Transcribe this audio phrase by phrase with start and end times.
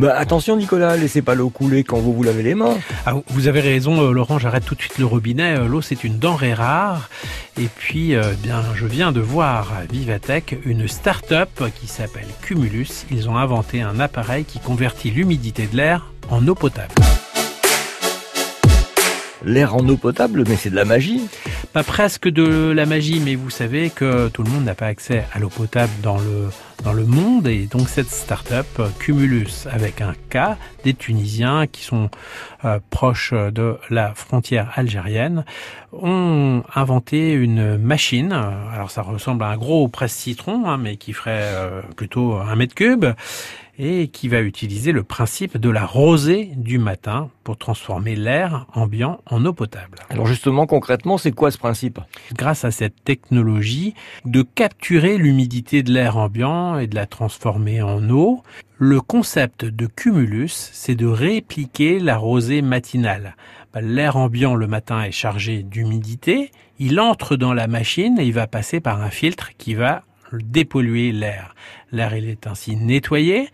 [0.00, 2.78] Bah attention Nicolas, laissez pas l'eau couler quand vous vous lavez les mains.
[3.04, 5.58] Ah, vous avez raison euh, Laurent, j'arrête tout de suite le robinet.
[5.58, 7.10] Euh, L'eau c'est une denrée rare.
[7.58, 13.04] Et puis, euh, bien, je viens de voir à Vivatech une start-up qui s'appelle Cumulus.
[13.10, 16.94] Ils ont inventé un appareil qui convertit l'humidité de l'air en eau potable.
[19.44, 21.22] L'air en eau potable, mais c'est de la magie.
[21.72, 25.24] Pas presque de la magie, mais vous savez que tout le monde n'a pas accès
[25.32, 26.50] à l'eau potable dans le,
[26.84, 27.46] dans le monde.
[27.46, 28.66] Et donc cette start-up,
[28.98, 32.10] Cumulus, avec un K, des Tunisiens qui sont
[32.64, 35.44] euh, proches de la frontière algérienne,
[35.92, 38.32] ont inventé une machine.
[38.32, 42.74] Alors ça ressemble à un gros presse-citron, hein, mais qui ferait euh, plutôt un mètre
[42.74, 43.06] cube
[43.82, 49.20] et qui va utiliser le principe de la rosée du matin pour transformer l'air ambiant
[49.24, 49.96] en eau potable.
[50.10, 51.98] Alors justement, concrètement, c'est quoi ce principe?
[52.34, 53.94] Grâce à cette technologie
[54.26, 58.42] de capturer l'humidité de l'air ambiant et de la transformer en eau,
[58.76, 63.34] le concept de cumulus, c'est de répliquer la rosée matinale.
[63.72, 68.32] Bah, l'air ambiant le matin est chargé d'humidité, il entre dans la machine et il
[68.34, 70.02] va passer par un filtre qui va
[70.38, 71.54] dépolluer l'air.
[71.92, 73.48] L'air, il est ainsi nettoyé,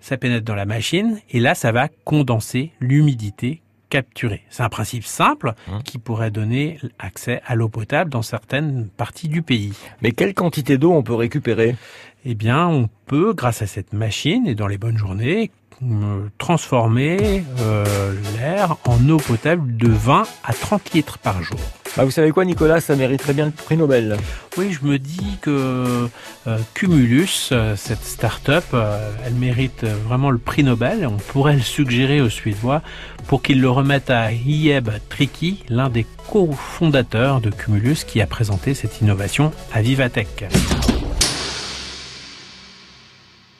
[0.00, 4.42] ça pénètre dans la machine, et là, ça va condenser l'humidité capturée.
[4.50, 5.80] C'est un principe simple Hein.
[5.84, 9.72] qui pourrait donner accès à l'eau potable dans certaines parties du pays.
[10.00, 11.76] Mais quelle quantité d'eau on peut récupérer?
[12.24, 15.50] Eh bien, on peut, grâce à cette machine et dans les bonnes journées,
[15.82, 21.58] euh, transformer euh, l'air en eau potable de 20 à 30 litres par jour.
[21.96, 24.16] Bah vous savez quoi Nicolas, ça mériterait bien le prix Nobel.
[24.56, 26.08] Oui, je me dis que
[26.46, 31.62] euh, Cumulus, euh, cette start-up, euh, elle mérite vraiment le prix Nobel on pourrait le
[31.62, 32.82] suggérer aux Suédois
[33.26, 38.74] pour qu'ils le remettent à Ieb Tricki, l'un des cofondateurs de Cumulus qui a présenté
[38.74, 40.46] cette innovation à Vivatech.